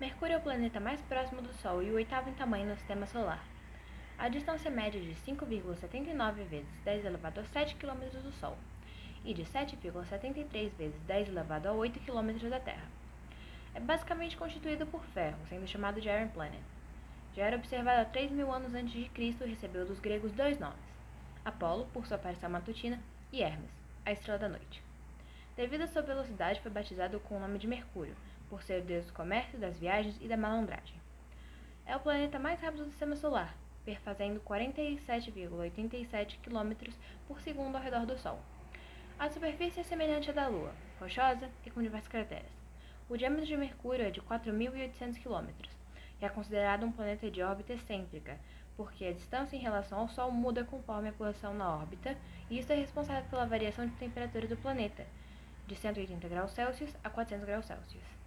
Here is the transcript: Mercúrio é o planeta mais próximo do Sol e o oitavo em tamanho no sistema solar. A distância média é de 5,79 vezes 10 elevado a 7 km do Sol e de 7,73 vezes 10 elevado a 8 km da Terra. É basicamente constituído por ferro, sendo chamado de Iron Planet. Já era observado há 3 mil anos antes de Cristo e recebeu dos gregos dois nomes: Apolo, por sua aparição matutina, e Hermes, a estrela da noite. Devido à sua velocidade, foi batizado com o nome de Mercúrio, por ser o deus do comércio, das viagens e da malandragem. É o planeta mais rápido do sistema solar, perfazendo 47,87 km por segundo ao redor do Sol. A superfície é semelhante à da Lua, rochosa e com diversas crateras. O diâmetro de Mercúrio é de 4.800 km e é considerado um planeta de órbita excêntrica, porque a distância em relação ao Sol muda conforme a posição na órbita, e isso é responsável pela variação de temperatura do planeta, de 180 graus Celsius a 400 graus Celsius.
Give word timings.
Mercúrio 0.00 0.32
é 0.32 0.38
o 0.38 0.40
planeta 0.40 0.80
mais 0.80 0.98
próximo 1.02 1.42
do 1.42 1.52
Sol 1.52 1.82
e 1.82 1.90
o 1.90 1.96
oitavo 1.96 2.30
em 2.30 2.32
tamanho 2.32 2.70
no 2.70 2.74
sistema 2.74 3.04
solar. 3.04 3.44
A 4.18 4.30
distância 4.30 4.70
média 4.70 4.98
é 4.98 5.02
de 5.02 5.14
5,79 5.30 6.42
vezes 6.44 6.80
10 6.82 7.04
elevado 7.04 7.40
a 7.40 7.44
7 7.44 7.74
km 7.74 8.08
do 8.22 8.32
Sol 8.32 8.56
e 9.26 9.34
de 9.34 9.44
7,73 9.44 10.70
vezes 10.70 10.98
10 11.02 11.28
elevado 11.28 11.68
a 11.68 11.72
8 11.72 12.00
km 12.00 12.48
da 12.48 12.58
Terra. 12.58 12.88
É 13.74 13.80
basicamente 13.80 14.38
constituído 14.38 14.86
por 14.86 15.04
ferro, 15.04 15.36
sendo 15.50 15.66
chamado 15.66 16.00
de 16.00 16.08
Iron 16.08 16.28
Planet. 16.28 16.62
Já 17.36 17.44
era 17.44 17.56
observado 17.56 18.00
há 18.00 18.04
3 18.06 18.30
mil 18.30 18.50
anos 18.50 18.74
antes 18.74 18.94
de 18.94 19.10
Cristo 19.10 19.44
e 19.44 19.50
recebeu 19.50 19.84
dos 19.84 20.00
gregos 20.00 20.32
dois 20.32 20.58
nomes: 20.58 20.80
Apolo, 21.44 21.86
por 21.92 22.06
sua 22.06 22.16
aparição 22.16 22.48
matutina, 22.48 22.98
e 23.30 23.42
Hermes, 23.42 23.70
a 24.06 24.12
estrela 24.12 24.38
da 24.38 24.48
noite. 24.48 24.82
Devido 25.54 25.82
à 25.82 25.86
sua 25.88 26.00
velocidade, 26.00 26.62
foi 26.62 26.70
batizado 26.70 27.20
com 27.20 27.36
o 27.36 27.40
nome 27.40 27.58
de 27.58 27.66
Mercúrio, 27.66 28.16
por 28.50 28.62
ser 28.62 28.82
o 28.82 28.84
deus 28.84 29.06
do 29.06 29.12
comércio, 29.12 29.58
das 29.58 29.78
viagens 29.78 30.18
e 30.20 30.28
da 30.28 30.36
malandragem. 30.36 31.00
É 31.86 31.96
o 31.96 32.00
planeta 32.00 32.38
mais 32.38 32.60
rápido 32.60 32.84
do 32.84 32.90
sistema 32.90 33.16
solar, 33.16 33.56
perfazendo 33.84 34.40
47,87 34.40 36.38
km 36.42 36.92
por 37.26 37.40
segundo 37.40 37.76
ao 37.76 37.82
redor 37.82 38.04
do 38.04 38.18
Sol. 38.18 38.38
A 39.18 39.30
superfície 39.30 39.80
é 39.80 39.84
semelhante 39.84 40.30
à 40.30 40.32
da 40.32 40.48
Lua, 40.48 40.74
rochosa 40.98 41.48
e 41.64 41.70
com 41.70 41.80
diversas 41.80 42.08
crateras. 42.08 42.50
O 43.08 43.16
diâmetro 43.16 43.46
de 43.46 43.56
Mercúrio 43.56 44.06
é 44.06 44.10
de 44.10 44.20
4.800 44.20 45.22
km 45.22 45.48
e 46.20 46.24
é 46.24 46.28
considerado 46.28 46.84
um 46.84 46.92
planeta 46.92 47.30
de 47.30 47.42
órbita 47.42 47.72
excêntrica, 47.72 48.38
porque 48.76 49.04
a 49.04 49.12
distância 49.12 49.56
em 49.56 49.60
relação 49.60 50.00
ao 50.00 50.08
Sol 50.08 50.30
muda 50.30 50.64
conforme 50.64 51.08
a 51.08 51.12
posição 51.12 51.54
na 51.54 51.74
órbita, 51.76 52.16
e 52.48 52.58
isso 52.58 52.72
é 52.72 52.76
responsável 52.76 53.28
pela 53.28 53.46
variação 53.46 53.86
de 53.86 53.94
temperatura 53.96 54.46
do 54.46 54.56
planeta, 54.56 55.06
de 55.66 55.74
180 55.74 56.28
graus 56.28 56.52
Celsius 56.52 56.94
a 57.02 57.10
400 57.10 57.46
graus 57.46 57.66
Celsius. 57.66 58.19